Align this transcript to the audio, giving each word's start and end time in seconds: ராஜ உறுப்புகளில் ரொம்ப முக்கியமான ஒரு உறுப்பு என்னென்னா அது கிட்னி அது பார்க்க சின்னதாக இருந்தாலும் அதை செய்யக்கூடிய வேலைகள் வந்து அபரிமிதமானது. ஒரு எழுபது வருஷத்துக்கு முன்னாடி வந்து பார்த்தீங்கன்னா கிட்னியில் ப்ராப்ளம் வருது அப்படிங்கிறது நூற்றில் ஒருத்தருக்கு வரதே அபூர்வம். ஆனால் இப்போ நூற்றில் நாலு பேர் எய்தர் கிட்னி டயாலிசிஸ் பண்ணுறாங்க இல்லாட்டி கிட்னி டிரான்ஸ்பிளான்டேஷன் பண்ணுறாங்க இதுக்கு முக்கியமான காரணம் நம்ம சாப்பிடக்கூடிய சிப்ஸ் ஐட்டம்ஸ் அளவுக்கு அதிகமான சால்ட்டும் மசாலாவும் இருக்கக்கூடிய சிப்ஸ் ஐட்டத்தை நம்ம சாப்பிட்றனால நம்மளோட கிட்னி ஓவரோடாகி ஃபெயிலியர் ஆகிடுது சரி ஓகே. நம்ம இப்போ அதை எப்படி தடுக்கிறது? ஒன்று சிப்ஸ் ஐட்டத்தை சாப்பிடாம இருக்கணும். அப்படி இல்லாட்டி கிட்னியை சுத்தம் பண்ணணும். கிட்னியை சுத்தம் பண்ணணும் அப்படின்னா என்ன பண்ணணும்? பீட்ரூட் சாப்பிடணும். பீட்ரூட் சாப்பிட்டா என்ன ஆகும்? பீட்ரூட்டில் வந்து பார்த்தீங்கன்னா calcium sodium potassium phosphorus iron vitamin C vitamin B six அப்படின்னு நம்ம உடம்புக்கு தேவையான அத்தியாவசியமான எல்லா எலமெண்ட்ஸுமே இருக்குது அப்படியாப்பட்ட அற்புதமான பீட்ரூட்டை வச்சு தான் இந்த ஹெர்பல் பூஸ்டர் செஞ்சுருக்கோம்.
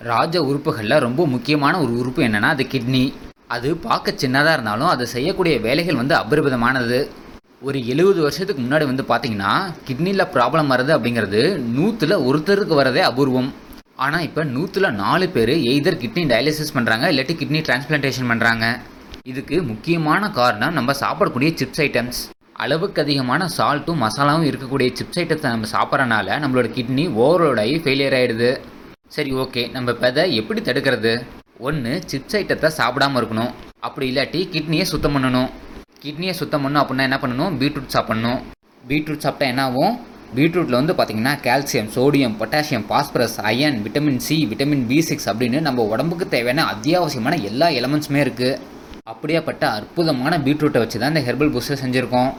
ராஜ 0.00 0.34
உறுப்புகளில் 0.48 1.02
ரொம்ப 1.04 1.22
முக்கியமான 1.32 1.74
ஒரு 1.84 1.92
உறுப்பு 2.00 2.20
என்னென்னா 2.26 2.50
அது 2.54 2.64
கிட்னி 2.72 3.04
அது 3.54 3.68
பார்க்க 3.86 4.20
சின்னதாக 4.22 4.54
இருந்தாலும் 4.56 4.90
அதை 4.90 5.04
செய்யக்கூடிய 5.12 5.54
வேலைகள் 5.64 5.98
வந்து 6.00 6.14
அபரிமிதமானது. 6.18 6.98
ஒரு 7.68 7.78
எழுபது 7.92 8.20
வருஷத்துக்கு 8.24 8.62
முன்னாடி 8.64 8.84
வந்து 8.90 9.04
பார்த்தீங்கன்னா 9.08 9.52
கிட்னியில் 9.86 10.30
ப்ராப்ளம் 10.34 10.70
வருது 10.74 10.92
அப்படிங்கிறது 10.96 11.40
நூற்றில் 11.76 12.16
ஒருத்தருக்கு 12.28 12.74
வரதே 12.80 13.02
அபூர்வம். 13.08 13.50
ஆனால் 14.04 14.24
இப்போ 14.28 14.42
நூற்றில் 14.54 14.90
நாலு 15.02 15.26
பேர் 15.36 15.54
எய்தர் 15.72 16.00
கிட்னி 16.02 16.24
டயாலிசிஸ் 16.32 16.74
பண்ணுறாங்க 16.76 17.06
இல்லாட்டி 17.12 17.36
கிட்னி 17.40 17.62
டிரான்ஸ்பிளான்டேஷன் 17.68 18.30
பண்ணுறாங்க 18.32 18.66
இதுக்கு 19.32 19.56
முக்கியமான 19.72 20.30
காரணம் 20.40 20.76
நம்ம 20.78 20.90
சாப்பிடக்கூடிய 21.02 21.50
சிப்ஸ் 21.60 21.82
ஐட்டம்ஸ் 21.88 22.20
அளவுக்கு 22.64 23.00
அதிகமான 23.04 23.42
சால்ட்டும் 23.58 24.02
மசாலாவும் 24.04 24.48
இருக்கக்கூடிய 24.50 24.88
சிப்ஸ் 24.98 25.20
ஐட்டத்தை 25.22 25.48
நம்ம 25.54 25.68
சாப்பிட்றனால 25.76 26.38
நம்மளோட 26.44 26.68
கிட்னி 26.76 27.04
ஓவரோடாகி 27.24 27.76
ஃபெயிலியர் 27.82 28.16
ஆகிடுது 28.18 28.50
சரி 29.14 29.30
ஓகே. 29.42 29.62
நம்ம 29.74 29.90
இப்போ 29.94 30.06
அதை 30.12 30.22
எப்படி 30.40 30.60
தடுக்கிறது? 30.66 31.12
ஒன்று 31.66 31.92
சிப்ஸ் 32.10 32.36
ஐட்டத்தை 32.38 32.68
சாப்பிடாம 32.78 33.18
இருக்கணும். 33.20 33.52
அப்படி 33.86 34.06
இல்லாட்டி 34.10 34.40
கிட்னியை 34.54 34.84
சுத்தம் 34.90 35.14
பண்ணணும். 35.16 35.48
கிட்னியை 36.02 36.34
சுத்தம் 36.40 36.62
பண்ணணும் 36.64 36.82
அப்படின்னா 36.82 37.06
என்ன 37.08 37.18
பண்ணணும்? 37.22 37.54
பீட்ரூட் 37.60 37.94
சாப்பிடணும். 37.94 38.40
பீட்ரூட் 38.90 39.24
சாப்பிட்டா 39.26 39.46
என்ன 39.52 39.62
ஆகும்? 39.68 39.94
பீட்ரூட்டில் 40.36 40.78
வந்து 40.78 40.94
பார்த்தீங்கன்னா 40.96 41.34
calcium 41.46 41.90
sodium 41.94 42.34
potassium 42.40 42.84
phosphorus 42.90 43.36
iron 43.50 43.78
vitamin 43.84 44.20
C 44.26 44.36
vitamin 44.50 44.84
B 44.90 44.98
six 45.08 45.28
அப்படின்னு 45.30 45.60
நம்ம 45.68 45.86
உடம்புக்கு 45.92 46.26
தேவையான 46.34 46.66
அத்தியாவசியமான 46.72 47.36
எல்லா 47.50 47.68
எலமெண்ட்ஸுமே 47.78 48.20
இருக்குது 48.26 48.58
அப்படியாப்பட்ட 49.12 49.64
அற்புதமான 49.78 50.34
பீட்ரூட்டை 50.46 50.80
வச்சு 50.82 50.98
தான் 51.02 51.12
இந்த 51.14 51.22
ஹெர்பல் 51.28 51.52
பூஸ்டர் 51.54 51.82
செஞ்சுருக்கோம். 51.84 52.30